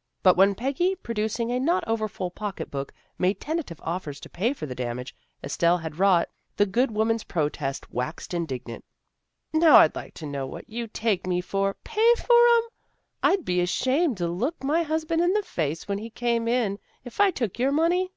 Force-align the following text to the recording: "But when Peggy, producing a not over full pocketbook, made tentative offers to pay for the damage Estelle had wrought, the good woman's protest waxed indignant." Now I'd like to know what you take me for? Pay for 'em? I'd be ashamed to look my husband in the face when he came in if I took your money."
"But 0.22 0.38
when 0.38 0.54
Peggy, 0.54 0.94
producing 0.94 1.52
a 1.52 1.60
not 1.60 1.84
over 1.86 2.08
full 2.08 2.30
pocketbook, 2.30 2.94
made 3.18 3.38
tentative 3.40 3.78
offers 3.84 4.18
to 4.20 4.30
pay 4.30 4.54
for 4.54 4.64
the 4.64 4.74
damage 4.74 5.14
Estelle 5.44 5.76
had 5.76 5.98
wrought, 5.98 6.30
the 6.56 6.64
good 6.64 6.92
woman's 6.92 7.24
protest 7.24 7.92
waxed 7.92 8.32
indignant." 8.32 8.86
Now 9.52 9.76
I'd 9.76 9.94
like 9.94 10.14
to 10.14 10.24
know 10.24 10.46
what 10.46 10.66
you 10.66 10.86
take 10.86 11.26
me 11.26 11.42
for? 11.42 11.74
Pay 11.84 12.14
for 12.14 12.48
'em? 12.56 12.62
I'd 13.22 13.44
be 13.44 13.60
ashamed 13.60 14.16
to 14.16 14.28
look 14.28 14.64
my 14.64 14.82
husband 14.82 15.20
in 15.22 15.34
the 15.34 15.42
face 15.42 15.86
when 15.86 15.98
he 15.98 16.08
came 16.08 16.48
in 16.48 16.78
if 17.04 17.20
I 17.20 17.30
took 17.30 17.58
your 17.58 17.70
money." 17.70 18.14